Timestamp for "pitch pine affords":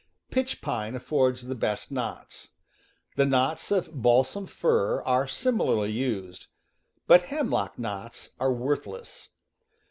0.31-1.43